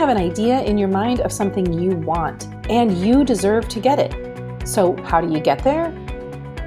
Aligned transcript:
have 0.00 0.08
an 0.08 0.16
idea 0.16 0.62
in 0.62 0.78
your 0.78 0.88
mind 0.88 1.20
of 1.20 1.30
something 1.30 1.70
you 1.74 1.90
want, 1.90 2.48
and 2.70 2.96
you 3.04 3.22
deserve 3.22 3.68
to 3.68 3.78
get 3.78 3.98
it. 3.98 4.66
So, 4.66 4.96
how 5.02 5.20
do 5.20 5.30
you 5.30 5.40
get 5.40 5.62
there? 5.62 5.92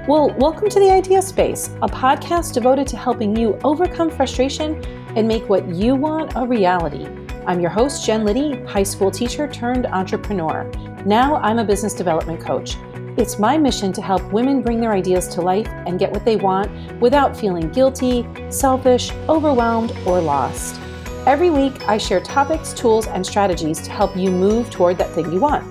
Well, 0.06 0.30
welcome 0.38 0.68
to 0.68 0.78
the 0.78 0.88
Idea 0.88 1.20
Space, 1.20 1.70
a 1.82 1.88
podcast 1.88 2.54
devoted 2.54 2.86
to 2.86 2.96
helping 2.96 3.34
you 3.34 3.58
overcome 3.64 4.08
frustration 4.08 4.80
and 5.16 5.26
make 5.26 5.48
what 5.48 5.68
you 5.68 5.96
want 5.96 6.34
a 6.36 6.46
reality. 6.46 7.08
I'm 7.44 7.58
your 7.58 7.70
host, 7.70 8.06
Jen 8.06 8.24
Liddy, 8.24 8.62
high 8.66 8.84
school 8.84 9.10
teacher 9.10 9.48
turned 9.48 9.86
entrepreneur. 9.86 10.70
Now 11.04 11.34
I'm 11.38 11.58
a 11.58 11.64
business 11.64 11.92
development 11.92 12.40
coach. 12.40 12.76
It's 13.16 13.40
my 13.40 13.58
mission 13.58 13.92
to 13.94 14.00
help 14.00 14.22
women 14.32 14.62
bring 14.62 14.80
their 14.80 14.92
ideas 14.92 15.26
to 15.34 15.40
life 15.40 15.66
and 15.88 15.98
get 15.98 16.12
what 16.12 16.24
they 16.24 16.36
want 16.36 16.70
without 17.00 17.36
feeling 17.36 17.68
guilty, 17.70 18.28
selfish, 18.48 19.10
overwhelmed, 19.28 19.90
or 20.06 20.20
lost. 20.20 20.80
Every 21.26 21.48
week, 21.48 21.88
I 21.88 21.96
share 21.96 22.20
topics, 22.20 22.74
tools, 22.74 23.06
and 23.06 23.24
strategies 23.24 23.80
to 23.80 23.90
help 23.90 24.14
you 24.14 24.30
move 24.30 24.70
toward 24.70 24.98
that 24.98 25.10
thing 25.14 25.32
you 25.32 25.40
want. 25.40 25.64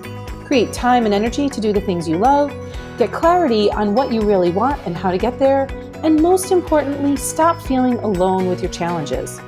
Create 0.44 0.72
time 0.72 1.04
and 1.04 1.14
energy 1.14 1.48
to 1.48 1.60
do 1.60 1.72
the 1.72 1.80
things 1.80 2.08
you 2.08 2.18
love, 2.18 2.52
get 2.98 3.12
clarity 3.12 3.70
on 3.70 3.94
what 3.94 4.12
you 4.12 4.22
really 4.22 4.50
want 4.50 4.84
and 4.84 4.96
how 4.96 5.12
to 5.12 5.16
get 5.16 5.38
there, 5.38 5.68
and 6.02 6.20
most 6.20 6.50
importantly, 6.50 7.14
stop 7.14 7.62
feeling 7.62 7.94
alone 7.98 8.48
with 8.48 8.62
your 8.62 8.70
challenges. 8.72 9.38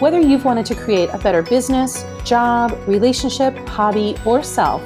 Whether 0.00 0.20
you've 0.20 0.44
wanted 0.44 0.66
to 0.66 0.74
create 0.74 1.08
a 1.08 1.18
better 1.18 1.40
business, 1.40 2.04
job, 2.22 2.78
relationship, 2.86 3.56
hobby, 3.66 4.16
or 4.26 4.42
self, 4.42 4.82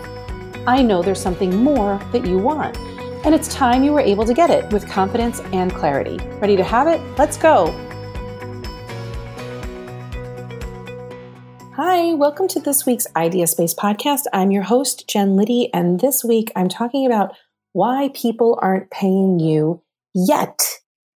I 0.64 0.80
know 0.80 1.02
there's 1.02 1.20
something 1.20 1.56
more 1.56 2.00
that 2.12 2.24
you 2.24 2.38
want. 2.38 2.78
And 3.26 3.34
it's 3.34 3.52
time 3.52 3.82
you 3.82 3.92
were 3.92 4.00
able 4.00 4.24
to 4.26 4.32
get 4.32 4.48
it 4.48 4.72
with 4.72 4.88
confidence 4.88 5.40
and 5.52 5.74
clarity. 5.74 6.18
Ready 6.38 6.56
to 6.56 6.62
have 6.62 6.86
it? 6.86 7.00
Let's 7.18 7.36
go. 7.36 7.89
Hi, 12.02 12.14
welcome 12.14 12.48
to 12.48 12.60
this 12.60 12.86
week's 12.86 13.06
Idea 13.14 13.46
Space 13.46 13.74
podcast. 13.74 14.22
I'm 14.32 14.50
your 14.50 14.62
host, 14.62 15.06
Jen 15.06 15.36
Liddy, 15.36 15.68
and 15.74 16.00
this 16.00 16.24
week 16.24 16.50
I'm 16.56 16.70
talking 16.70 17.04
about 17.04 17.36
why 17.74 18.08
people 18.14 18.58
aren't 18.62 18.90
paying 18.90 19.38
you 19.38 19.82
yet. 20.14 20.62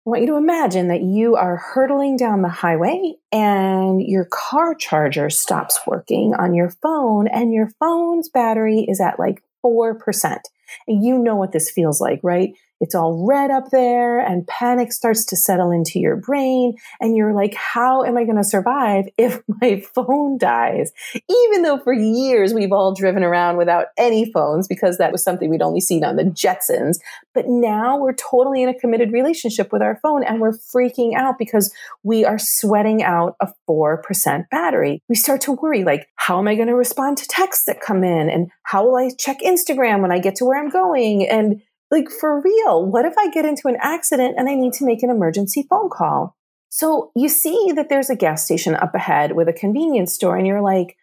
I 0.06 0.10
want 0.10 0.24
you 0.24 0.28
to 0.28 0.36
imagine 0.36 0.90
that 0.90 1.02
you 1.02 1.38
are 1.38 1.56
hurtling 1.56 2.18
down 2.18 2.42
the 2.42 2.50
highway 2.50 3.14
and 3.32 4.02
your 4.02 4.26
car 4.26 4.76
charger 4.76 5.30
stops 5.30 5.80
working 5.88 6.34
on 6.38 6.54
your 6.54 6.70
phone 6.70 7.28
and 7.30 7.54
your 7.54 7.70
phone's 7.80 8.28
battery 8.28 8.86
is 8.86 9.00
at 9.00 9.18
like 9.18 9.42
4%. 9.66 10.38
And 10.86 11.02
you 11.02 11.18
know 11.18 11.38
what 11.38 11.54
this 11.54 11.72
feels 11.72 12.02
like, 12.02 12.20
right? 12.24 12.56
It's 12.84 12.96
all 12.96 13.26
red 13.26 13.50
up 13.50 13.70
there 13.72 14.20
and 14.20 14.46
panic 14.46 14.92
starts 14.92 15.24
to 15.28 15.38
settle 15.38 15.72
into 15.72 16.00
your 16.00 16.18
brain. 16.18 16.76
And 17.00 17.16
you're 17.16 17.34
like, 17.34 17.54
how 17.54 18.04
am 18.04 18.18
I 18.18 18.26
going 18.26 18.36
to 18.36 18.44
survive 18.44 19.06
if 19.18 19.40
my 19.48 19.82
phone 19.96 20.38
dies? 20.38 20.92
Even 21.16 21.62
though 21.62 21.78
for 21.78 21.94
years 21.94 22.54
we've 22.54 22.74
all 22.74 22.94
driven 22.94 23.24
around 23.24 23.56
without 23.56 23.86
any 23.98 24.30
phones 24.34 24.68
because 24.68 24.98
that 24.98 25.14
was 25.14 25.24
something 25.24 25.50
we'd 25.50 25.62
only 25.62 25.80
seen 25.80 26.04
on 26.04 26.18
the 26.18 26.26
Jetsons. 26.26 26.98
But 27.34 27.46
now 27.48 27.98
we're 27.98 28.16
totally 28.16 28.62
in 28.62 28.68
a 28.68 28.78
committed 28.78 29.14
relationship 29.14 29.72
with 29.72 29.82
our 29.82 29.98
phone 30.04 30.26
and 30.26 30.42
we're 30.42 30.52
freaking 30.52 31.16
out 31.16 31.40
because 31.40 31.74
we 32.04 32.26
are 32.26 32.38
sweating 32.38 33.02
out 33.02 33.38
a 33.40 33.48
4% 33.70 34.50
battery. 34.52 35.02
We 35.08 35.16
start 35.16 35.40
to 35.42 35.54
worry 35.54 35.86
like, 35.86 36.10
how 36.16 36.38
am 36.38 36.50
I 36.50 36.56
going 36.56 36.68
to 36.68 36.76
respond 36.76 37.18
to 37.20 37.28
texts 37.30 37.64
that 37.68 37.80
come 37.80 38.04
in? 38.04 38.30
And 38.30 38.52
how 38.64 38.86
will 38.86 38.98
I 38.98 39.12
check 39.18 39.40
Instagram 39.40 40.02
when 40.02 40.12
I 40.12 40.20
get 40.20 40.36
to 40.36 40.46
where 40.46 40.62
I'm 40.62 40.70
going? 40.70 41.26
And 41.30 41.62
like, 41.94 42.10
for 42.10 42.42
real, 42.42 42.84
what 42.84 43.06
if 43.06 43.14
I 43.20 43.30
get 43.30 43.46
into 43.46 43.68
an 43.68 43.78
accident 43.80 44.34
and 44.38 44.50
I 44.50 44.56
need 44.56 44.74
to 44.74 44.86
make 44.86 45.04
an 45.04 45.12
emergency 45.12 45.66
phone 45.70 45.92
call? 45.92 46.36
So 46.70 47.12
you 47.16 47.30
see 47.30 47.72
that 47.76 47.88
there's 47.90 48.10
a 48.10 48.16
gas 48.16 48.44
station 48.44 48.74
up 48.74 48.96
ahead 48.96 49.34
with 49.34 49.48
a 49.48 49.54
convenience 49.54 50.12
store, 50.12 50.36
and 50.36 50.48
you're 50.48 50.64
like, 50.64 50.98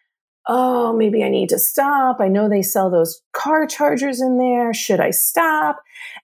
oh, 0.49 0.91
maybe 0.91 1.23
I 1.23 1.29
need 1.29 1.47
to 1.49 1.59
stop. 1.59 2.17
I 2.19 2.27
know 2.27 2.49
they 2.49 2.61
sell 2.61 2.89
those 2.89 3.21
car 3.31 3.65
chargers 3.65 4.19
in 4.19 4.37
there. 4.37 4.73
Should 4.73 4.99
I 4.99 5.11
stop? 5.11 5.77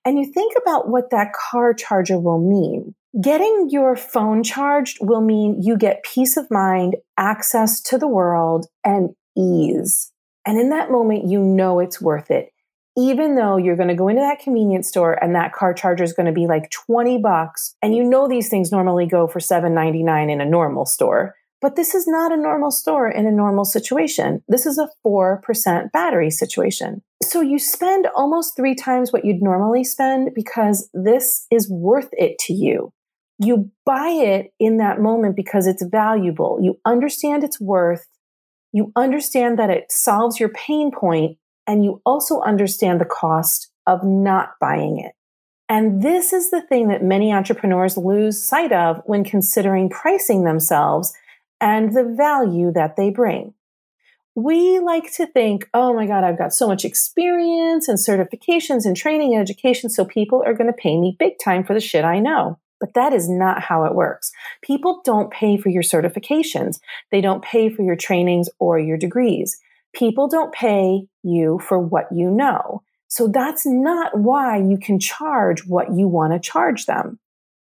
And 0.03 0.19
you 0.19 0.29
think 0.33 0.53
about 0.61 0.89
what 0.89 1.11
that 1.11 1.31
car 1.31 1.73
charger 1.73 2.19
will 2.19 2.39
mean. 2.39 2.93
Getting 3.21 3.69
your 3.71 3.95
phone 3.95 4.43
charged 4.43 4.97
will 4.99 5.21
mean 5.21 5.61
you 5.61 5.77
get 5.77 6.03
peace 6.03 6.35
of 6.35 6.51
mind, 6.51 6.97
access 7.15 7.79
to 7.83 7.97
the 7.97 8.07
world, 8.07 8.65
and 8.83 9.11
ease. 9.37 10.11
And 10.45 10.59
in 10.59 10.71
that 10.71 10.91
moment, 10.91 11.29
you 11.29 11.41
know 11.41 11.79
it's 11.79 12.01
worth 12.01 12.29
it 12.31 12.51
even 12.97 13.35
though 13.35 13.57
you're 13.57 13.75
going 13.75 13.87
to 13.87 13.95
go 13.95 14.07
into 14.07 14.21
that 14.21 14.39
convenience 14.39 14.89
store 14.89 15.13
and 15.23 15.35
that 15.35 15.53
car 15.53 15.73
charger 15.73 16.03
is 16.03 16.13
going 16.13 16.25
to 16.25 16.31
be 16.31 16.47
like 16.47 16.69
20 16.71 17.19
bucks 17.19 17.75
and 17.81 17.95
you 17.95 18.03
know 18.03 18.27
these 18.27 18.49
things 18.49 18.71
normally 18.71 19.05
go 19.05 19.27
for 19.27 19.39
7.99 19.39 20.31
in 20.31 20.41
a 20.41 20.45
normal 20.45 20.85
store 20.85 21.35
but 21.61 21.75
this 21.75 21.95
is 21.95 22.07
not 22.07 22.31
a 22.31 22.37
normal 22.37 22.71
store 22.71 23.09
in 23.09 23.25
a 23.25 23.31
normal 23.31 23.65
situation. 23.65 24.43
This 24.47 24.65
is 24.65 24.77
a 24.77 24.89
4% 25.05 25.91
battery 25.91 26.29
situation. 26.29 27.01
So 27.23 27.41
you 27.41 27.57
spend 27.57 28.07
almost 28.15 28.55
3 28.55 28.75
times 28.75 29.11
what 29.11 29.25
you'd 29.25 29.41
normally 29.41 29.83
spend 29.83 30.33
because 30.35 30.89
this 30.93 31.47
is 31.49 31.69
worth 31.69 32.09
it 32.11 32.37
to 32.41 32.53
you. 32.53 32.93
You 33.39 33.71
buy 33.85 34.09
it 34.09 34.53
in 34.59 34.77
that 34.77 35.01
moment 35.01 35.35
because 35.35 35.67
it's 35.67 35.83
valuable. 35.83 36.59
You 36.61 36.79
understand 36.85 37.43
its 37.43 37.59
worth. 37.59 38.05
You 38.71 38.91
understand 38.95 39.57
that 39.57 39.69
it 39.69 39.91
solves 39.91 40.39
your 40.39 40.49
pain 40.49 40.91
point 40.91 41.37
and 41.67 41.83
you 41.83 42.01
also 42.05 42.41
understand 42.41 42.99
the 42.99 43.05
cost 43.05 43.69
of 43.85 44.03
not 44.03 44.51
buying 44.59 44.99
it. 44.99 45.13
And 45.69 46.01
this 46.01 46.31
is 46.31 46.49
the 46.49 46.61
thing 46.61 46.87
that 46.87 47.03
many 47.03 47.33
entrepreneurs 47.33 47.97
lose 47.97 48.41
sight 48.41 48.71
of 48.71 49.01
when 49.05 49.25
considering 49.25 49.89
pricing 49.89 50.43
themselves 50.43 51.13
and 51.59 51.93
the 51.93 52.05
value 52.05 52.71
that 52.71 52.95
they 52.95 53.09
bring. 53.09 53.53
We 54.33 54.79
like 54.79 55.11
to 55.13 55.25
think, 55.25 55.67
oh 55.73 55.93
my 55.93 56.05
God, 56.05 56.23
I've 56.23 56.37
got 56.37 56.53
so 56.53 56.67
much 56.67 56.85
experience 56.85 57.87
and 57.87 57.97
certifications 57.97 58.85
and 58.85 58.95
training 58.95 59.33
and 59.33 59.41
education, 59.41 59.89
so 59.89 60.05
people 60.05 60.43
are 60.45 60.53
going 60.53 60.71
to 60.71 60.77
pay 60.77 60.97
me 60.97 61.17
big 61.17 61.33
time 61.43 61.63
for 61.63 61.73
the 61.73 61.79
shit 61.79 62.05
I 62.05 62.19
know. 62.19 62.59
But 62.79 62.93
that 62.93 63.11
is 63.11 63.27
not 63.27 63.63
how 63.63 63.85
it 63.85 63.95
works. 63.95 64.31
People 64.61 65.01
don't 65.03 65.31
pay 65.31 65.57
for 65.57 65.69
your 65.69 65.81
certifications. 65.81 66.79
They 67.11 67.21
don't 67.21 67.43
pay 67.43 67.69
for 67.69 67.81
your 67.81 67.95
trainings 67.95 68.47
or 68.59 68.77
your 68.77 68.97
degrees. 68.97 69.59
People 69.97 70.27
don't 70.27 70.53
pay 70.53 71.07
you 71.23 71.59
for 71.67 71.79
what 71.79 72.05
you 72.11 72.29
know. 72.29 72.83
So 73.07 73.27
that's 73.27 73.65
not 73.65 74.15
why 74.15 74.57
you 74.57 74.77
can 74.77 74.99
charge 74.99 75.65
what 75.65 75.95
you 75.95 76.07
want 76.07 76.33
to 76.33 76.39
charge 76.39 76.85
them. 76.85 77.19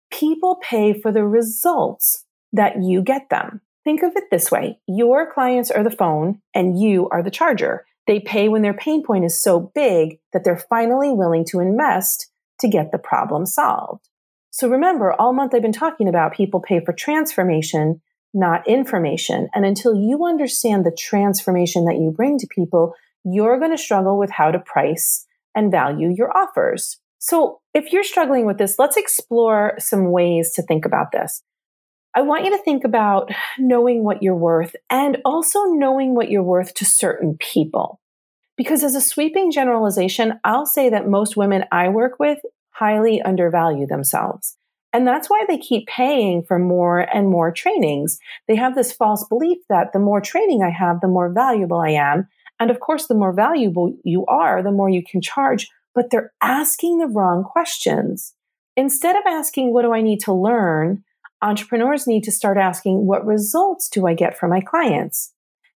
People 0.10 0.60
pay 0.68 1.00
for 1.00 1.12
the 1.12 1.26
results 1.26 2.26
that 2.52 2.82
you 2.82 3.04
get 3.04 3.30
them. 3.30 3.62
Think 3.84 4.02
of 4.02 4.14
it 4.16 4.26
this 4.32 4.50
way. 4.50 4.80
Your 4.88 5.32
clients 5.32 5.70
are 5.70 5.84
the 5.84 5.92
phone 5.92 6.42
and 6.56 6.82
you 6.82 7.08
are 7.10 7.22
the 7.22 7.30
charger. 7.30 7.86
They 8.08 8.20
pay 8.20 8.50
when 8.50 8.64
their 8.64 8.74
pain 8.74 9.04
point 9.04 9.26
is 9.26 9.38
so 9.38 9.72
big 9.76 10.18
that 10.34 10.44
they're 10.44 10.58
finally 10.58 11.12
willing 11.12 11.46
to 11.50 11.60
invest 11.60 12.32
to 12.62 12.68
get 12.68 12.92
the 12.92 12.98
problem 12.98 13.46
solved. 13.46 14.10
So 14.50 14.68
remember, 14.68 15.14
all 15.14 15.34
month 15.34 15.54
I've 15.54 15.62
been 15.62 15.72
talking 15.72 16.08
about 16.08 16.34
people 16.34 16.62
pay 16.62 16.84
for 16.84 16.94
transformation 16.94 18.02
not 18.38 18.68
information. 18.68 19.50
And 19.54 19.66
until 19.66 19.96
you 19.96 20.26
understand 20.26 20.86
the 20.86 20.96
transformation 20.98 21.86
that 21.86 21.98
you 21.98 22.12
bring 22.12 22.38
to 22.40 22.48
people, 22.48 22.94
you're 23.24 23.60
going 23.60 23.72
to 23.72 23.78
struggle 23.78 24.18
with 24.18 24.30
how 24.30 24.52
to 24.52 24.60
price 24.60 25.26
and 25.56 25.72
value 25.72 26.14
your 26.16 26.36
offers. 26.38 27.00
So 27.18 27.60
if 27.74 27.92
you're 27.92 28.04
struggling 28.04 28.46
with 28.46 28.58
this, 28.58 28.78
let's 28.78 28.96
explore 28.96 29.74
some 29.80 30.12
ways 30.12 30.52
to 30.52 30.62
think 30.62 30.86
about 30.86 31.12
this. 31.12 31.42
I 32.16 32.22
want 32.22 32.46
you 32.46 32.52
to 32.52 32.64
think 32.64 32.84
about 32.84 33.32
knowing 33.58 34.04
what 34.04 34.24
you're 34.24 34.36
worth 34.36 34.76
and 34.90 35.18
also 35.26 35.66
knowing 35.66 36.16
what 36.16 36.30
you're 36.30 36.44
worth 36.44 36.74
to 36.76 36.86
certain 36.86 37.38
people. 37.38 38.00
Because 38.56 38.84
as 38.84 38.96
a 38.96 39.02
sweeping 39.02 39.52
generalization, 39.52 40.40
I'll 40.44 40.66
say 40.66 40.90
that 40.90 41.08
most 41.08 41.38
women 41.38 41.66
I 41.72 41.90
work 41.90 42.20
with 42.20 42.40
highly 42.72 43.22
undervalue 43.22 43.86
themselves. 43.86 44.58
And 44.98 45.06
that's 45.08 45.30
why 45.30 45.46
they 45.48 45.60
keep 45.60 45.86
paying 45.86 46.42
for 46.42 46.58
more 46.58 47.02
and 47.02 47.30
more 47.30 47.52
trainings. 47.52 48.18
They 48.48 48.56
have 48.56 48.74
this 48.74 48.92
false 48.92 49.24
belief 49.30 49.60
that 49.70 49.94
the 49.94 50.00
more 50.00 50.20
training 50.20 50.64
I 50.64 50.72
have, 50.72 51.02
the 51.02 51.08
more 51.08 51.32
valuable 51.32 51.80
I 51.80 51.92
am. 51.92 52.28
And 52.60 52.72
of 52.72 52.80
course, 52.80 53.06
the 53.06 53.14
more 53.14 53.32
valuable 53.32 53.96
you 54.04 54.26
are, 54.26 54.64
the 54.64 54.72
more 54.72 54.90
you 54.90 55.04
can 55.04 55.22
charge, 55.22 55.70
but 55.94 56.10
they're 56.10 56.34
asking 56.42 56.98
the 56.98 57.06
wrong 57.06 57.44
questions. 57.44 58.34
Instead 58.76 59.16
of 59.16 59.22
asking, 59.28 59.72
what 59.72 59.84
do 59.84 59.94
I 59.94 60.02
need 60.02 60.20
to 60.22 60.34
learn? 60.34 61.04
Entrepreneurs 61.44 62.08
need 62.08 62.24
to 62.24 62.32
start 62.32 62.58
asking, 62.58 63.06
what 63.06 63.24
results 63.24 63.90
do 63.90 64.08
I 64.08 64.16
get 64.16 64.36
from 64.36 64.50
my 64.50 64.62
clients? 64.62 65.32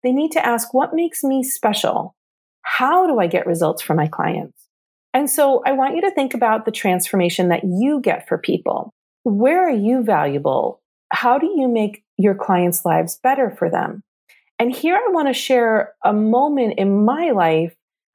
They 0.05 0.13
need 0.13 0.31
to 0.31 0.47
ask, 0.47 0.73
what 0.73 0.95
makes 0.95 1.25
me 1.25 1.43
special? 1.43 2.15
How 2.63 3.09
do 3.09 3.19
I 3.19 3.27
get 3.27 3.49
results 3.49 3.83
from 3.83 3.97
my 3.97 4.07
clients? 4.07 4.69
And 5.13 5.29
so 5.29 5.61
I 5.67 5.73
want 5.73 5.97
you 5.97 6.03
to 6.03 6.13
think 6.13 6.35
about 6.35 6.67
the 6.67 6.71
transformation 6.71 7.49
that 7.49 7.65
you 7.65 8.01
get 8.01 8.29
for 8.29 8.39
people 8.39 8.95
where 9.29 9.67
are 9.67 9.77
you 9.77 10.03
valuable? 10.03 10.81
How 11.13 11.39
do 11.39 11.47
you 11.47 11.69
make 11.69 12.05
your 12.17 12.35
clients' 12.35 12.85
lives 12.85 13.19
better 13.23 13.51
for 13.51 13.71
them? 13.71 14.03
And 14.59 14.75
here 14.75 14.97
I 14.97 15.11
want 15.11 15.29
to 15.29 15.35
share 15.35 15.95
a 16.05 16.13
moment 16.13 16.75
in 16.79 17.05
my 17.05 17.31
life 17.31 17.75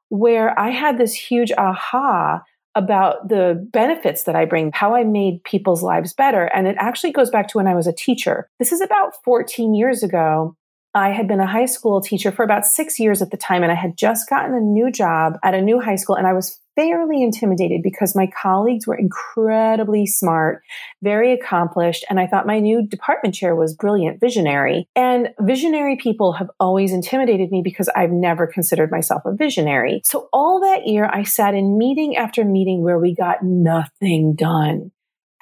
where 0.10 0.58
I 0.60 0.70
had 0.70 0.98
this 0.98 1.14
huge 1.14 1.52
aha 1.58 2.42
about 2.76 3.30
the 3.30 3.68
benefits 3.72 4.24
that 4.24 4.36
I 4.36 4.46
bring, 4.46 4.72
how 4.74 4.96
I 4.96 5.04
made 5.04 5.44
people's 5.44 5.84
lives 5.84 6.14
better. 6.14 6.46
And 6.46 6.68
it 6.68 6.76
actually 6.80 7.12
goes 7.12 7.30
back 7.30 7.48
to 7.50 7.58
when 7.58 7.68
I 7.68 7.76
was 7.76 7.88
a 7.88 7.94
teacher. 7.94 8.50
This 8.60 8.72
is 8.72 8.82
about 8.82 9.14
14 9.24 9.74
years 9.74 10.04
ago. 10.04 10.56
I 10.96 11.10
had 11.10 11.28
been 11.28 11.40
a 11.40 11.48
high 11.48 11.66
school 11.66 12.02
teacher 12.02 12.32
for 12.32 12.44
about 12.44 12.66
six 12.66 13.00
years 13.00 13.22
at 13.22 13.32
the 13.32 13.38
time, 13.38 13.64
and 13.64 13.72
I 13.72 13.76
had 13.76 13.98
just 13.98 14.30
gotten 14.30 14.54
a 14.54 14.60
new 14.60 14.92
job 14.92 15.40
at 15.44 15.56
a 15.56 15.62
new 15.62 15.80
high 15.80 15.96
school, 15.96 16.16
and 16.16 16.28
I 16.28 16.34
was 16.34 16.60
fairly 16.76 17.22
intimidated 17.22 17.82
because 17.84 18.16
my 18.16 18.28
colleagues 18.42 18.88
were 18.88 18.96
incredibly 18.96 20.06
smart, 20.06 20.64
very 21.02 21.34
accomplished, 21.34 22.06
and 22.10 22.20
I 22.20 22.28
thought 22.28 22.48
my 22.48 22.60
new 22.60 22.86
department 22.86 23.36
chair 23.36 23.56
was 23.56 23.76
brilliant, 23.76 24.20
visionary. 24.20 24.88
And 24.96 25.30
visionary 25.40 25.98
people 25.98 26.34
have 26.34 26.50
always 26.60 26.92
intimidated 26.92 27.52
me 27.52 27.62
because 27.64 27.90
I've 27.96 28.12
never 28.12 28.48
considered 28.48 28.92
myself 28.92 29.24
a 29.26 29.34
visionary. 29.34 30.02
So 30.04 30.30
all 30.34 30.60
that 30.62 30.88
year, 30.88 31.10
I 31.12 31.24
sat 31.24 31.54
in 31.54 31.78
meeting 31.78 32.16
after 32.18 32.44
meeting 32.44 32.84
where 32.84 33.00
we 33.00 33.16
got 33.16 33.44
nothing 33.44 34.36
done. 34.36 34.92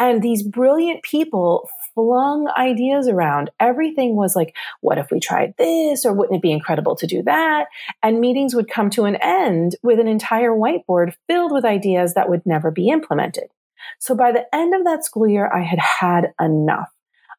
And 0.01 0.23
these 0.23 0.41
brilliant 0.41 1.03
people 1.03 1.69
flung 1.93 2.51
ideas 2.57 3.07
around. 3.07 3.51
Everything 3.59 4.15
was 4.15 4.35
like, 4.35 4.55
what 4.79 4.97
if 4.97 5.11
we 5.11 5.19
tried 5.19 5.53
this? 5.59 6.05
Or 6.05 6.11
wouldn't 6.11 6.37
it 6.37 6.41
be 6.41 6.51
incredible 6.51 6.95
to 6.95 7.05
do 7.05 7.21
that? 7.21 7.67
And 8.01 8.19
meetings 8.19 8.55
would 8.55 8.67
come 8.67 8.89
to 8.91 9.05
an 9.05 9.17
end 9.17 9.75
with 9.83 9.99
an 9.99 10.07
entire 10.07 10.53
whiteboard 10.53 11.13
filled 11.27 11.51
with 11.51 11.65
ideas 11.65 12.15
that 12.15 12.29
would 12.29 12.43
never 12.47 12.71
be 12.71 12.89
implemented. 12.89 13.49
So 13.99 14.15
by 14.15 14.31
the 14.31 14.47
end 14.55 14.73
of 14.73 14.85
that 14.85 15.05
school 15.05 15.27
year, 15.27 15.47
I 15.53 15.61
had 15.61 15.77
had 15.77 16.33
enough. 16.41 16.89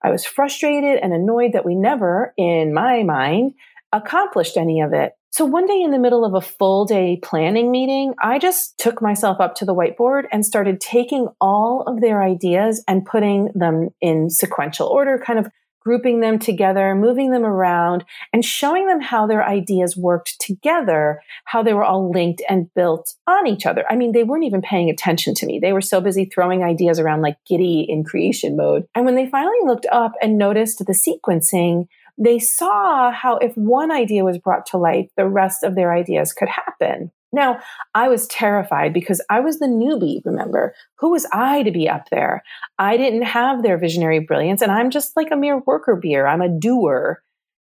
I 0.00 0.10
was 0.10 0.24
frustrated 0.24 1.00
and 1.02 1.12
annoyed 1.12 1.54
that 1.54 1.66
we 1.66 1.74
never, 1.74 2.32
in 2.36 2.72
my 2.72 3.02
mind, 3.02 3.54
accomplished 3.92 4.56
any 4.56 4.82
of 4.82 4.92
it. 4.92 5.14
So 5.32 5.46
one 5.46 5.64
day 5.64 5.80
in 5.80 5.92
the 5.92 5.98
middle 5.98 6.26
of 6.26 6.34
a 6.34 6.42
full 6.42 6.84
day 6.84 7.18
planning 7.22 7.70
meeting, 7.70 8.12
I 8.22 8.38
just 8.38 8.76
took 8.76 9.00
myself 9.00 9.40
up 9.40 9.54
to 9.56 9.64
the 9.64 9.74
whiteboard 9.74 10.24
and 10.30 10.44
started 10.44 10.78
taking 10.78 11.28
all 11.40 11.84
of 11.86 12.02
their 12.02 12.22
ideas 12.22 12.84
and 12.86 13.06
putting 13.06 13.48
them 13.54 13.88
in 14.02 14.28
sequential 14.28 14.88
order, 14.88 15.18
kind 15.18 15.38
of 15.38 15.48
grouping 15.80 16.20
them 16.20 16.38
together, 16.38 16.94
moving 16.94 17.30
them 17.30 17.46
around 17.46 18.04
and 18.34 18.44
showing 18.44 18.86
them 18.86 19.00
how 19.00 19.26
their 19.26 19.42
ideas 19.42 19.96
worked 19.96 20.38
together, 20.38 21.22
how 21.46 21.62
they 21.62 21.72
were 21.72 21.82
all 21.82 22.10
linked 22.10 22.42
and 22.46 22.72
built 22.74 23.14
on 23.26 23.46
each 23.46 23.64
other. 23.64 23.86
I 23.88 23.96
mean, 23.96 24.12
they 24.12 24.24
weren't 24.24 24.44
even 24.44 24.60
paying 24.60 24.90
attention 24.90 25.34
to 25.36 25.46
me. 25.46 25.58
They 25.58 25.72
were 25.72 25.80
so 25.80 26.02
busy 26.02 26.26
throwing 26.26 26.62
ideas 26.62 27.00
around 27.00 27.22
like 27.22 27.38
giddy 27.48 27.86
in 27.88 28.04
creation 28.04 28.54
mode. 28.54 28.84
And 28.94 29.06
when 29.06 29.14
they 29.14 29.30
finally 29.30 29.58
looked 29.64 29.86
up 29.90 30.12
and 30.20 30.36
noticed 30.36 30.84
the 30.84 30.92
sequencing, 30.92 31.86
they 32.22 32.38
saw 32.38 33.10
how 33.10 33.36
if 33.38 33.54
one 33.56 33.90
idea 33.90 34.24
was 34.24 34.38
brought 34.38 34.66
to 34.66 34.78
life, 34.78 35.08
the 35.16 35.28
rest 35.28 35.64
of 35.64 35.74
their 35.74 35.92
ideas 35.92 36.32
could 36.32 36.48
happen. 36.48 37.10
Now, 37.32 37.60
I 37.94 38.08
was 38.08 38.26
terrified 38.26 38.92
because 38.92 39.24
I 39.30 39.40
was 39.40 39.58
the 39.58 39.66
newbie, 39.66 40.20
remember? 40.24 40.74
Who 40.98 41.10
was 41.10 41.26
I 41.32 41.62
to 41.62 41.70
be 41.70 41.88
up 41.88 42.10
there? 42.10 42.42
I 42.78 42.98
didn't 42.98 43.22
have 43.22 43.62
their 43.62 43.78
visionary 43.78 44.20
brilliance, 44.20 44.60
and 44.60 44.70
I'm 44.70 44.90
just 44.90 45.16
like 45.16 45.30
a 45.32 45.36
mere 45.36 45.58
worker 45.66 45.96
bee. 45.96 46.16
I'm 46.16 46.42
a 46.42 46.48
doer. 46.48 47.22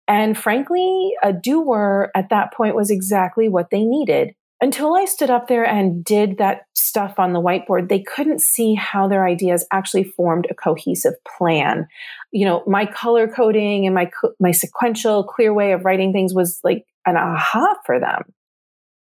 And 0.09 0.37
frankly, 0.37 1.13
a 1.23 1.33
doer 1.33 2.11
at 2.15 2.31
that 2.31 2.53
point 2.53 2.75
was 2.75 2.91
exactly 2.91 3.49
what 3.49 3.71
they 3.71 3.85
needed 3.85 4.35
until 4.63 4.95
I 4.95 5.07
stood 5.07 5.29
up 5.29 5.49
there 5.49 5.67
and 5.67 6.05
did 6.05 6.39
that 6.39 6.67
stuff 6.73 7.19
on 7.19 7.33
the 7.33 7.41
whiteboard, 7.41 7.89
they 7.89 8.01
couldn't 8.01 8.41
see 8.41 8.75
how 8.75 9.09
their 9.09 9.27
ideas 9.27 9.67
actually 9.73 10.05
formed 10.05 10.47
a 10.49 10.55
cohesive 10.55 11.15
plan. 11.25 11.89
You 12.33 12.47
know, 12.47 12.65
my 12.67 12.87
color 12.87 13.29
coding 13.29 13.87
and 13.87 13.95
my 13.95 14.11
my 14.41 14.53
sequential 14.53 15.25
clear 15.25 15.53
way 15.53 15.73
of 15.73 15.85
writing 15.85 16.13
things 16.13 16.35
was 16.35 16.61
like 16.65 16.85
an 17.07 17.17
aha 17.17 17.77
for 17.87 18.01
them. 18.01 18.23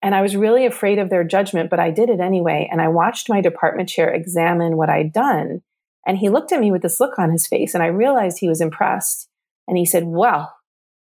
And 0.03 0.15
I 0.15 0.23
was 0.23 0.37
really 0.37 0.67
afraid 0.67 0.99
of 0.99 1.11
their 1.11 1.25
judgment, 1.25 1.71
but 1.71 1.79
I 1.81 1.91
did 1.91 2.09
it 2.09 2.21
anyway. 2.21 2.69
And 2.71 2.81
I 2.81 2.89
watched 2.89 3.29
my 3.29 3.41
department 3.41 3.89
chair 3.89 4.09
examine 4.09 4.77
what 4.77 4.89
I'd 4.89 5.13
done. 5.13 5.63
And 6.07 6.17
he 6.17 6.31
looked 6.31 6.53
at 6.53 6.61
me 6.61 6.73
with 6.73 6.83
this 6.83 7.01
look 7.01 7.19
on 7.19 7.31
his 7.31 7.47
face, 7.47 7.75
and 7.75 7.83
I 7.83 7.89
realized 7.89 8.39
he 8.39 8.49
was 8.49 8.63
impressed. 8.63 9.29
And 9.69 9.77
he 9.77 9.85
said, 9.85 10.05
Well, 10.07 10.57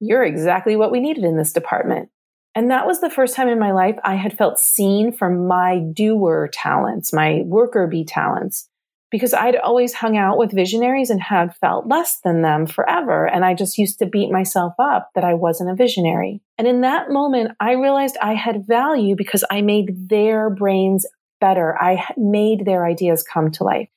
you're 0.00 0.24
exactly 0.24 0.76
what 0.76 0.92
we 0.92 1.00
needed 1.00 1.24
in 1.24 1.36
this 1.36 1.52
department. 1.52 2.10
And 2.54 2.70
that 2.70 2.86
was 2.86 3.00
the 3.00 3.10
first 3.10 3.34
time 3.34 3.48
in 3.48 3.58
my 3.58 3.72
life 3.72 3.98
I 4.02 4.14
had 4.14 4.36
felt 4.36 4.58
seen 4.58 5.12
for 5.12 5.28
my 5.28 5.78
doer 5.92 6.48
talents, 6.50 7.12
my 7.12 7.42
worker 7.44 7.86
bee 7.86 8.04
talents, 8.04 8.68
because 9.10 9.32
I'd 9.32 9.56
always 9.56 9.94
hung 9.94 10.16
out 10.16 10.38
with 10.38 10.54
visionaries 10.54 11.10
and 11.10 11.20
had 11.20 11.54
felt 11.56 11.86
less 11.86 12.18
than 12.24 12.42
them 12.42 12.66
forever. 12.66 13.26
And 13.26 13.44
I 13.44 13.54
just 13.54 13.78
used 13.78 13.98
to 14.00 14.06
beat 14.06 14.30
myself 14.30 14.74
up 14.78 15.10
that 15.14 15.24
I 15.24 15.34
wasn't 15.34 15.70
a 15.70 15.74
visionary. 15.74 16.42
And 16.58 16.66
in 16.66 16.80
that 16.80 17.10
moment, 17.10 17.52
I 17.60 17.72
realized 17.72 18.16
I 18.20 18.34
had 18.34 18.66
value 18.66 19.14
because 19.16 19.44
I 19.50 19.62
made 19.62 20.08
their 20.08 20.50
brains 20.50 21.06
better. 21.40 21.76
I 21.80 22.04
made 22.16 22.64
their 22.64 22.84
ideas 22.84 23.22
come 23.22 23.50
to 23.52 23.64
life. 23.64 23.88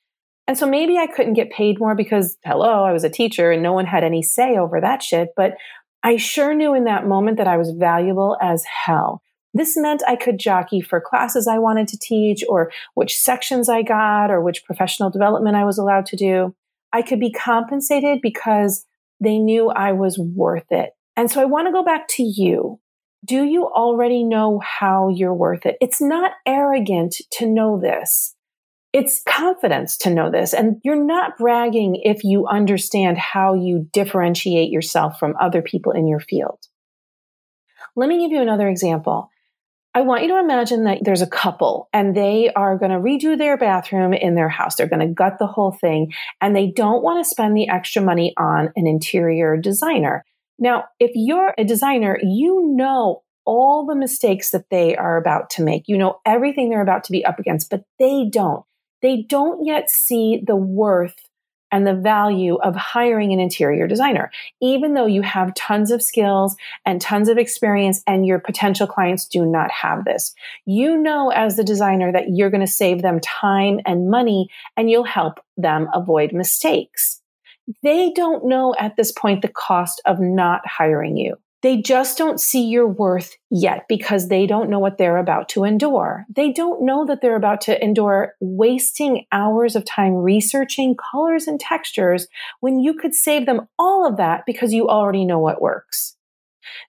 And 0.46 0.58
so 0.58 0.66
maybe 0.66 0.96
I 0.96 1.06
couldn't 1.06 1.34
get 1.34 1.50
paid 1.50 1.78
more 1.78 1.94
because, 1.94 2.36
hello, 2.44 2.84
I 2.84 2.92
was 2.92 3.04
a 3.04 3.10
teacher 3.10 3.50
and 3.50 3.62
no 3.62 3.72
one 3.72 3.86
had 3.86 4.04
any 4.04 4.22
say 4.22 4.56
over 4.56 4.80
that 4.80 5.02
shit. 5.02 5.28
But 5.36 5.54
I 6.02 6.16
sure 6.16 6.54
knew 6.54 6.74
in 6.74 6.84
that 6.84 7.06
moment 7.06 7.36
that 7.36 7.46
I 7.46 7.56
was 7.56 7.70
valuable 7.70 8.36
as 8.40 8.64
hell. 8.64 9.22
This 9.52 9.76
meant 9.76 10.02
I 10.06 10.16
could 10.16 10.38
jockey 10.38 10.80
for 10.80 11.00
classes 11.00 11.48
I 11.48 11.58
wanted 11.58 11.88
to 11.88 11.98
teach 11.98 12.44
or 12.48 12.70
which 12.94 13.16
sections 13.16 13.68
I 13.68 13.82
got 13.82 14.30
or 14.30 14.40
which 14.40 14.64
professional 14.64 15.10
development 15.10 15.56
I 15.56 15.64
was 15.64 15.78
allowed 15.78 16.06
to 16.06 16.16
do. 16.16 16.54
I 16.92 17.02
could 17.02 17.20
be 17.20 17.32
compensated 17.32 18.20
because 18.22 18.86
they 19.20 19.38
knew 19.38 19.68
I 19.68 19.92
was 19.92 20.18
worth 20.18 20.70
it. 20.70 20.90
And 21.16 21.30
so 21.30 21.40
I 21.40 21.44
want 21.44 21.66
to 21.68 21.72
go 21.72 21.84
back 21.84 22.08
to 22.08 22.22
you. 22.22 22.80
Do 23.24 23.44
you 23.44 23.66
already 23.66 24.24
know 24.24 24.60
how 24.60 25.08
you're 25.08 25.34
worth 25.34 25.66
it? 25.66 25.76
It's 25.80 26.00
not 26.00 26.32
arrogant 26.46 27.16
to 27.32 27.46
know 27.46 27.78
this. 27.78 28.34
It's 28.92 29.22
confidence 29.28 29.96
to 29.98 30.10
know 30.10 30.30
this. 30.30 30.54
And 30.54 30.80
you're 30.82 31.04
not 31.04 31.36
bragging 31.36 32.00
if 32.02 32.24
you 32.24 32.46
understand 32.46 33.18
how 33.18 33.54
you 33.54 33.88
differentiate 33.92 34.70
yourself 34.70 35.18
from 35.18 35.36
other 35.40 35.62
people 35.62 35.92
in 35.92 36.08
your 36.08 36.18
field. 36.18 36.58
Let 37.94 38.08
me 38.08 38.18
give 38.18 38.32
you 38.32 38.40
another 38.40 38.68
example. 38.68 39.30
I 39.92 40.02
want 40.02 40.22
you 40.22 40.28
to 40.28 40.38
imagine 40.38 40.84
that 40.84 40.98
there's 41.02 41.22
a 41.22 41.26
couple 41.26 41.88
and 41.92 42.14
they 42.14 42.50
are 42.54 42.78
going 42.78 42.92
to 42.92 42.98
redo 42.98 43.36
their 43.36 43.56
bathroom 43.56 44.12
in 44.12 44.36
their 44.36 44.48
house. 44.48 44.76
They're 44.76 44.86
going 44.86 45.06
to 45.06 45.12
gut 45.12 45.38
the 45.38 45.48
whole 45.48 45.72
thing 45.72 46.12
and 46.40 46.54
they 46.54 46.70
don't 46.70 47.02
want 47.02 47.24
to 47.24 47.28
spend 47.28 47.56
the 47.56 47.68
extra 47.68 48.00
money 48.00 48.32
on 48.36 48.72
an 48.76 48.86
interior 48.86 49.56
designer. 49.56 50.24
Now, 50.60 50.84
if 51.00 51.10
you're 51.14 51.54
a 51.58 51.64
designer, 51.64 52.18
you 52.22 52.74
know 52.76 53.22
all 53.44 53.84
the 53.84 53.96
mistakes 53.96 54.50
that 54.50 54.70
they 54.70 54.94
are 54.94 55.16
about 55.16 55.50
to 55.50 55.62
make. 55.62 55.88
You 55.88 55.98
know 55.98 56.20
everything 56.24 56.70
they're 56.70 56.82
about 56.82 57.04
to 57.04 57.12
be 57.12 57.24
up 57.24 57.40
against, 57.40 57.70
but 57.70 57.82
they 57.98 58.26
don't 58.30 58.64
they 59.02 59.22
don't 59.28 59.64
yet 59.66 59.90
see 59.90 60.42
the 60.46 60.56
worth 60.56 61.16
and 61.72 61.86
the 61.86 61.94
value 61.94 62.56
of 62.56 62.76
hiring 62.76 63.32
an 63.32 63.40
interior 63.40 63.86
designer. 63.86 64.30
Even 64.60 64.94
though 64.94 65.06
you 65.06 65.22
have 65.22 65.54
tons 65.54 65.90
of 65.90 66.02
skills 66.02 66.56
and 66.84 67.00
tons 67.00 67.28
of 67.28 67.38
experience 67.38 68.02
and 68.06 68.26
your 68.26 68.38
potential 68.38 68.86
clients 68.86 69.26
do 69.26 69.44
not 69.46 69.70
have 69.70 70.04
this. 70.04 70.34
You 70.66 70.96
know, 70.96 71.30
as 71.30 71.56
the 71.56 71.64
designer, 71.64 72.12
that 72.12 72.30
you're 72.30 72.50
going 72.50 72.60
to 72.60 72.66
save 72.66 73.02
them 73.02 73.20
time 73.20 73.80
and 73.86 74.10
money 74.10 74.48
and 74.76 74.90
you'll 74.90 75.04
help 75.04 75.40
them 75.56 75.88
avoid 75.94 76.32
mistakes. 76.32 77.20
They 77.82 78.12
don't 78.12 78.46
know 78.46 78.74
at 78.78 78.96
this 78.96 79.12
point 79.12 79.42
the 79.42 79.48
cost 79.48 80.00
of 80.04 80.18
not 80.20 80.66
hiring 80.66 81.16
you. 81.16 81.36
They 81.62 81.82
just 81.82 82.16
don't 82.16 82.40
see 82.40 82.64
your 82.64 82.88
worth 82.88 83.36
yet 83.50 83.84
because 83.88 84.28
they 84.28 84.46
don't 84.46 84.70
know 84.70 84.78
what 84.78 84.96
they're 84.96 85.18
about 85.18 85.48
to 85.50 85.64
endure. 85.64 86.24
They 86.34 86.52
don't 86.52 86.84
know 86.84 87.04
that 87.06 87.20
they're 87.20 87.36
about 87.36 87.60
to 87.62 87.82
endure 87.82 88.34
wasting 88.40 89.26
hours 89.30 89.76
of 89.76 89.84
time 89.84 90.14
researching 90.14 90.96
colors 90.96 91.46
and 91.46 91.60
textures 91.60 92.28
when 92.60 92.80
you 92.80 92.94
could 92.94 93.14
save 93.14 93.44
them 93.44 93.68
all 93.78 94.06
of 94.06 94.16
that 94.16 94.44
because 94.46 94.72
you 94.72 94.88
already 94.88 95.24
know 95.24 95.38
what 95.38 95.60
works. 95.60 96.16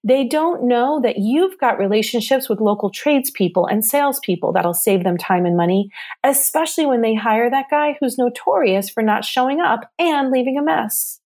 They 0.03 0.27
don't 0.27 0.63
know 0.67 0.99
that 1.01 1.17
you've 1.17 1.57
got 1.57 1.79
relationships 1.79 2.49
with 2.49 2.61
local 2.61 2.89
tradespeople 2.89 3.65
and 3.65 3.83
salespeople 3.83 4.53
that'll 4.53 4.73
save 4.73 5.03
them 5.03 5.17
time 5.17 5.45
and 5.45 5.57
money, 5.57 5.89
especially 6.23 6.85
when 6.85 7.01
they 7.01 7.15
hire 7.15 7.49
that 7.49 7.69
guy 7.69 7.97
who's 7.99 8.17
notorious 8.17 8.89
for 8.89 9.03
not 9.03 9.25
showing 9.25 9.59
up 9.59 9.89
and 9.97 10.31
leaving 10.31 10.57
a 10.57 10.63
mess. 10.63 11.20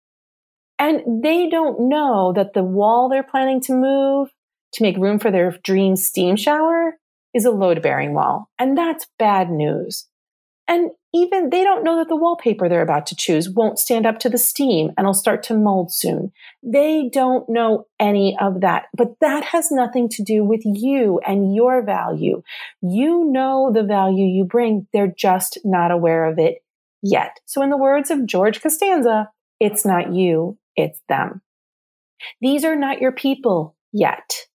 And 0.81 1.23
they 1.23 1.47
don't 1.47 1.89
know 1.89 2.33
that 2.35 2.53
the 2.53 2.63
wall 2.63 3.07
they're 3.07 3.21
planning 3.21 3.61
to 3.61 3.73
move 3.73 4.29
to 4.73 4.83
make 4.83 4.97
room 4.97 5.19
for 5.19 5.29
their 5.29 5.51
dream 5.63 5.95
steam 5.95 6.35
shower 6.35 6.97
is 7.35 7.45
a 7.45 7.51
load 7.51 7.83
bearing 7.83 8.15
wall. 8.15 8.49
And 8.57 8.75
that's 8.75 9.05
bad 9.19 9.51
news. 9.51 10.07
And 10.67 10.89
even 11.13 11.51
they 11.51 11.63
don't 11.63 11.83
know 11.83 11.97
that 11.97 12.07
the 12.07 12.15
wallpaper 12.15 12.67
they're 12.67 12.81
about 12.81 13.05
to 13.07 13.15
choose 13.15 13.47
won't 13.47 13.77
stand 13.77 14.07
up 14.07 14.17
to 14.19 14.29
the 14.29 14.39
steam 14.39 14.89
and 14.97 15.05
will 15.05 15.13
start 15.13 15.43
to 15.43 15.53
mold 15.53 15.93
soon. 15.93 16.31
They 16.63 17.09
don't 17.13 17.47
know 17.47 17.85
any 17.99 18.35
of 18.41 18.61
that, 18.61 18.85
but 18.97 19.19
that 19.21 19.43
has 19.43 19.71
nothing 19.71 20.09
to 20.09 20.23
do 20.23 20.43
with 20.43 20.61
you 20.63 21.19
and 21.27 21.53
your 21.53 21.83
value. 21.83 22.41
You 22.81 23.25
know 23.25 23.69
the 23.71 23.83
value 23.83 24.25
you 24.25 24.45
bring. 24.45 24.87
They're 24.93 25.13
just 25.15 25.59
not 25.63 25.91
aware 25.91 26.25
of 26.25 26.39
it 26.39 26.63
yet. 27.03 27.39
So 27.45 27.61
in 27.61 27.69
the 27.69 27.77
words 27.77 28.09
of 28.09 28.25
George 28.25 28.63
Costanza, 28.63 29.29
it's 29.59 29.85
not 29.85 30.11
you, 30.11 30.57
it's 30.75 30.99
them. 31.09 31.41
These 32.39 32.65
are 32.65 32.75
not 32.75 33.01
your 33.01 33.11
people 33.11 33.75
yet. 33.91 34.47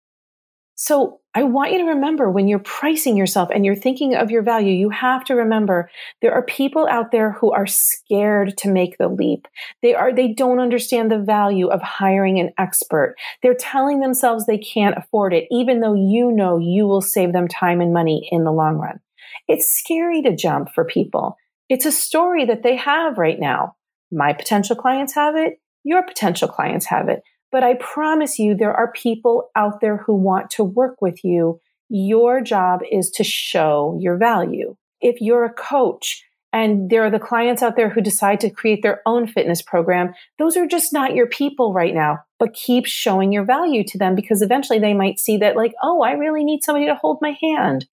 So 0.79 1.21
I 1.35 1.43
want 1.43 1.73
you 1.73 1.79
to 1.79 1.85
remember 1.85 2.31
when 2.31 2.49
you're 2.49 2.59
pricing 2.59 3.17
yourself 3.17 3.49
and 3.53 3.65
you're 3.65 3.75
thinking 3.75 4.15
of 4.15 4.31
your 4.31 4.43
value, 4.43 4.73
you 4.73 4.91
have 4.91 5.25
to 5.25 5.35
remember 5.35 5.91
there 6.21 6.35
are 6.35 6.45
people 6.45 6.87
out 6.87 7.13
there 7.13 7.33
who 7.33 7.51
are 7.53 7.67
scared 7.67 8.57
to 8.59 8.71
make 8.71 8.99
the 8.99 9.09
leap. 9.09 9.49
They 9.83 9.95
are, 9.95 10.15
they 10.15 10.35
don't 10.35 10.61
understand 10.61 11.11
the 11.11 11.19
value 11.19 11.69
of 11.69 11.81
hiring 11.81 12.39
an 12.39 12.53
expert. 12.59 13.17
They're 13.43 13.55
telling 13.55 14.01
themselves 14.01 14.45
they 14.45 14.59
can't 14.59 14.99
afford 14.99 15.33
it, 15.33 15.47
even 15.51 15.81
though 15.81 15.95
you 15.95 16.31
know 16.31 16.59
you 16.59 16.87
will 16.87 17.03
save 17.03 17.33
them 17.33 17.49
time 17.49 17.81
and 17.81 17.95
money 17.95 18.29
in 18.31 18.45
the 18.45 18.53
long 18.53 18.77
run. 18.77 19.01
It's 19.49 19.71
scary 19.71 20.21
to 20.23 20.37
jump 20.37 20.71
for 20.75 20.85
people. 20.85 21.37
It's 21.71 21.87
a 21.87 21.93
story 21.93 22.45
that 22.45 22.63
they 22.63 22.77
have 22.77 23.17
right 23.17 23.41
now. 23.41 23.77
My 24.13 24.35
potential 24.35 24.77
clients 24.77 25.15
have 25.15 25.37
it. 25.37 25.59
Your 25.87 26.03
potential 26.03 26.49
clients 26.49 26.87
have 26.87 27.09
it. 27.09 27.23
But 27.53 27.63
I 27.63 27.75
promise 27.75 28.41
you, 28.41 28.57
there 28.57 28.75
are 28.75 28.91
people 28.91 29.51
out 29.55 29.81
there 29.81 29.99
who 29.99 30.17
want 30.17 30.51
to 30.51 30.65
work 30.65 31.01
with 31.01 31.23
you. 31.23 31.61
Your 31.89 32.41
job 32.41 32.81
is 32.91 33.09
to 33.13 33.23
show 33.23 33.97
your 34.01 34.17
value. 34.17 34.75
If 35.01 35.21
you're 35.21 35.45
a 35.45 35.53
coach 35.53 36.25
and 36.53 36.91
there 36.91 37.05
are 37.05 37.11
the 37.11 37.21
clients 37.21 37.63
out 37.63 37.77
there 37.77 37.89
who 37.89 38.01
decide 38.01 38.41
to 38.41 38.51
create 38.51 38.83
their 38.83 39.01
own 39.07 39.29
fitness 39.29 39.63
program, 39.63 40.13
those 40.41 40.57
are 40.57 40.67
just 40.67 40.93
not 40.93 41.15
your 41.15 41.29
people 41.29 41.73
right 41.73 41.95
now. 41.95 42.19
But 42.41 42.55
keep 42.55 42.85
showing 42.85 43.31
your 43.31 43.45
value 43.45 43.85
to 43.85 43.97
them 43.97 44.17
because 44.17 44.43
eventually 44.43 44.81
they 44.81 44.93
might 44.93 45.21
see 45.21 45.37
that, 45.37 45.55
like, 45.55 45.75
oh, 45.85 46.03
I 46.03 46.15
really 46.15 46.43
need 46.43 46.65
somebody 46.65 46.87
to 46.87 46.97
hold 46.97 47.19
my 47.23 47.37
hand. 47.41 47.87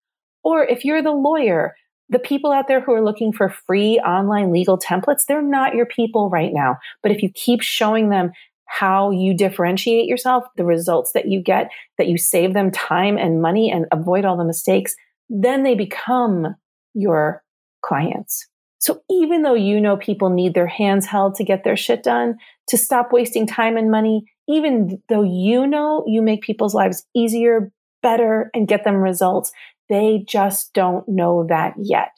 Or 0.43 0.65
if 0.65 0.83
you're 0.83 1.03
the 1.03 1.12
lawyer, 1.12 1.75
the 2.13 2.20
people 2.20 2.51
out 2.51 2.67
there 2.67 2.79
who 2.79 2.93
are 2.93 3.03
looking 3.03 3.34
for 3.34 3.50
free 3.50 4.00
online 4.00 4.51
legal 4.51 4.77
templates, 4.77 5.25
they're 5.27 5.41
not 5.41 5.74
your 5.74 5.86
people 5.86 6.29
right 6.29 6.53
now. 6.53 6.77
But 7.01 7.12
if 7.12 7.24
you 7.24 7.29
keep 7.34 7.62
showing 7.62 8.10
them 8.10 8.32
how 8.65 9.12
you 9.12 9.36
differentiate 9.36 10.08
yourself, 10.08 10.46
the 10.55 10.63
results 10.63 11.12
that 11.13 11.27
you 11.27 11.41
get, 11.41 11.70
that 11.98 12.08
you 12.08 12.17
save 12.17 12.53
them 12.53 12.72
time 12.72 13.17
and 13.17 13.41
money 13.41 13.72
and 13.72 13.86
avoid 13.91 14.25
all 14.25 14.38
the 14.38 14.46
mistakes, 14.46 14.96
then 15.29 15.63
they 15.63 15.75
become 15.75 16.55
your 16.93 17.43
clients. 17.84 18.48
So 18.79 19.01
even 19.10 19.43
though 19.43 19.53
you 19.53 19.79
know 19.79 19.98
people 19.98 20.29
need 20.29 20.53
their 20.53 20.67
hands 20.67 21.05
held 21.05 21.36
to 21.36 21.43
get 21.43 21.63
their 21.63 21.77
shit 21.77 22.03
done, 22.03 22.38
to 22.67 22.77
stop 22.77 23.12
wasting 23.12 23.48
time 23.48 23.77
and 23.77 23.89
money, 23.89 24.25
even 24.48 25.01
though 25.10 25.24
you 25.24 25.65
know 25.65 26.03
you 26.05 26.22
make 26.22 26.41
people's 26.41 26.74
lives 26.74 27.05
easier, 27.15 27.72
better, 28.01 28.51
and 28.53 28.67
get 28.67 28.84
them 28.84 28.98
results, 28.98 29.51
they 29.93 30.23
just 30.27 30.73
don't 30.73 31.07
know 31.07 31.45
that 31.47 31.75
yet. 31.77 32.12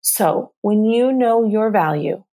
So 0.00 0.52
when 0.60 0.84
you 0.84 1.12
know 1.12 1.46
your 1.46 1.70
value, 1.70 2.24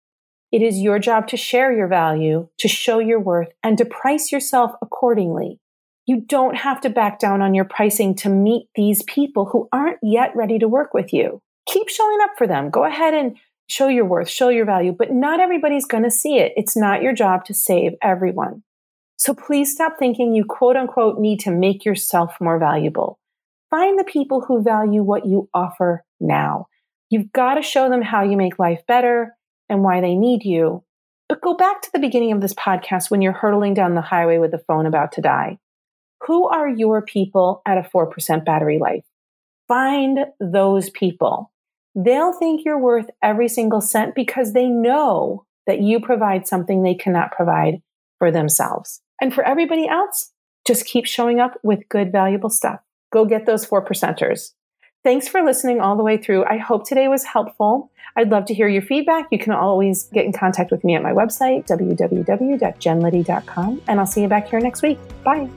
it 0.52 0.62
is 0.62 0.80
your 0.80 1.00
job 1.00 1.28
to 1.30 1.38
share 1.38 1.72
your 1.72 1.88
value, 1.88 2.50
to 2.58 2.68
show 2.68 3.00
your 3.00 3.20
worth, 3.20 3.50
and 3.64 3.78
to 3.78 3.86
price 3.86 4.32
yourself 4.32 4.72
accordingly. 4.82 5.60
You 6.06 6.22
don't 6.22 6.58
have 6.58 6.82
to 6.82 6.90
back 6.90 7.20
down 7.20 7.42
on 7.42 7.54
your 7.54 7.64
pricing 7.64 8.16
to 8.16 8.30
meet 8.30 8.68
these 8.76 9.04
people 9.04 9.46
who 9.46 9.70
aren't 9.72 10.00
yet 10.02 10.36
ready 10.36 10.60
to 10.60 10.68
work 10.68 10.94
with 10.94 11.14
you. 11.14 11.42
Keep 11.68 11.88
showing 11.88 12.18
up 12.24 12.32
for 12.38 12.48
them. 12.48 12.70
Go 12.70 12.84
ahead 12.84 13.14
and 13.14 13.38
show 13.68 13.88
your 13.88 14.04
worth, 14.04 14.28
show 14.28 14.50
your 14.50 14.66
value, 14.66 14.92
but 14.92 15.12
not 15.12 15.40
everybody's 15.40 15.86
going 15.86 16.04
to 16.04 16.12
see 16.12 16.38
it. 16.38 16.52
It's 16.58 16.76
not 16.76 17.02
your 17.02 17.14
job 17.14 17.46
to 17.46 17.54
save 17.54 17.94
everyone. 18.02 18.64
So 19.16 19.34
please 19.34 19.72
stop 19.72 19.94
thinking 19.98 20.34
you 20.34 20.44
quote 20.44 20.76
unquote 20.76 21.20
need 21.20 21.40
to 21.42 21.52
make 21.52 21.86
yourself 21.86 22.36
more 22.42 22.60
valuable. 22.60 23.21
Find 23.72 23.98
the 23.98 24.04
people 24.04 24.42
who 24.42 24.62
value 24.62 25.02
what 25.02 25.26
you 25.26 25.50
offer 25.54 26.04
now. 26.20 26.68
You've 27.10 27.32
got 27.32 27.56
to 27.56 27.62
show 27.62 27.90
them 27.90 28.02
how 28.02 28.24
you 28.24 28.38
make 28.38 28.60
life 28.60 28.82
better 28.86 29.36
and 29.70 29.82
why 29.82 30.02
they 30.02 30.14
need 30.14 30.44
you. 30.44 30.84
But 31.30 31.42
go 31.42 31.56
back 31.56 31.82
to 31.82 31.90
the 31.94 32.00
beginning 32.00 32.34
of 32.34 32.42
this 32.42 32.54
podcast 32.54 33.10
when 33.10 33.22
you're 33.22 33.32
hurtling 33.32 33.74
down 33.74 33.96
the 33.96 34.02
highway 34.02 34.38
with 34.38 34.52
the 34.52 34.64
phone 34.68 34.86
about 34.86 35.14
to 35.14 35.22
die. 35.22 35.58
Who 36.28 36.48
are 36.50 36.68
your 36.68 37.02
people 37.02 37.62
at 37.66 37.78
a 37.78 37.90
4% 37.90 38.46
battery 38.46 38.78
life? 38.78 39.06
Find 39.70 40.20
those 40.42 40.90
people. 40.90 41.52
They'll 41.96 42.34
think 42.34 42.66
you're 42.66 42.78
worth 42.78 43.10
every 43.24 43.48
single 43.48 43.80
cent 43.80 44.14
because 44.14 44.52
they 44.52 44.68
know 44.68 45.46
that 45.66 45.80
you 45.80 46.02
provide 46.02 46.48
something 46.48 46.84
they 46.84 46.96
cannot 46.96 47.32
provide 47.32 47.82
for 48.20 48.32
themselves. 48.32 49.02
And 49.22 49.34
for 49.34 49.44
everybody 49.46 49.88
else, 49.88 50.32
just 50.68 50.86
keep 50.86 51.06
showing 51.06 51.40
up 51.40 51.58
with 51.64 51.88
good, 51.90 52.12
valuable 52.12 52.50
stuff. 52.50 52.82
Go 53.12 53.26
get 53.26 53.46
those 53.46 53.66
four 53.66 53.86
percenters. 53.86 54.54
Thanks 55.04 55.28
for 55.28 55.44
listening 55.44 55.82
all 55.82 55.98
the 55.98 56.04
way 56.04 56.18
through. 56.18 56.46
I 56.46 56.58
hope 56.58 56.88
today 56.88 57.08
was 57.08 57.24
helpful. 57.24 57.92
I'd 58.16 58.30
love 58.30 58.46
to 58.46 58.54
hear 58.54 58.68
your 58.68 58.84
feedback. 58.84 59.26
You 59.32 59.40
can 59.40 59.54
always 59.54 60.04
get 60.06 60.26
in 60.26 60.34
contact 60.34 60.70
with 60.70 60.84
me 60.84 60.94
at 60.96 61.02
my 61.02 61.12
website, 61.12 61.66
www.jenliddy.com, 61.68 63.82
and 63.88 64.00
I'll 64.00 64.06
see 64.06 64.22
you 64.22 64.28
back 64.28 64.50
here 64.50 64.60
next 64.60 64.84
week. 64.84 65.00
Bye. 65.24 65.50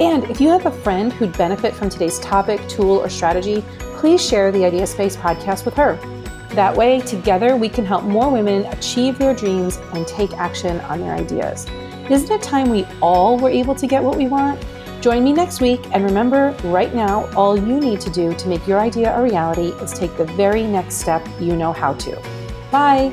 And 0.00 0.24
if 0.24 0.40
you 0.40 0.48
have 0.48 0.64
a 0.64 0.70
friend 0.70 1.12
who'd 1.12 1.36
benefit 1.36 1.74
from 1.74 1.90
today's 1.90 2.18
topic, 2.20 2.66
tool, 2.70 2.96
or 2.96 3.10
strategy, 3.10 3.62
please 3.96 4.26
share 4.26 4.50
the 4.50 4.64
Idea 4.64 4.86
Space 4.86 5.14
podcast 5.14 5.66
with 5.66 5.74
her. 5.74 5.96
That 6.54 6.74
way, 6.74 7.00
together, 7.00 7.54
we 7.54 7.68
can 7.68 7.84
help 7.84 8.04
more 8.04 8.32
women 8.32 8.64
achieve 8.64 9.18
their 9.18 9.34
dreams 9.34 9.76
and 9.92 10.06
take 10.06 10.32
action 10.38 10.80
on 10.80 11.00
their 11.00 11.14
ideas. 11.14 11.66
Isn't 12.08 12.30
it 12.30 12.42
time 12.42 12.70
we 12.70 12.86
all 13.02 13.36
were 13.36 13.50
able 13.50 13.74
to 13.74 13.86
get 13.86 14.02
what 14.02 14.16
we 14.16 14.26
want? 14.26 14.58
Join 15.02 15.22
me 15.22 15.34
next 15.34 15.60
week, 15.60 15.80
and 15.92 16.02
remember 16.02 16.56
right 16.64 16.94
now, 16.94 17.30
all 17.34 17.58
you 17.58 17.78
need 17.78 18.00
to 18.00 18.10
do 18.10 18.32
to 18.34 18.48
make 18.48 18.66
your 18.66 18.80
idea 18.80 19.14
a 19.14 19.22
reality 19.22 19.68
is 19.82 19.92
take 19.92 20.16
the 20.16 20.24
very 20.24 20.62
next 20.62 20.94
step 20.94 21.26
you 21.38 21.56
know 21.56 21.74
how 21.74 21.92
to. 21.94 22.18
Bye. 22.70 23.12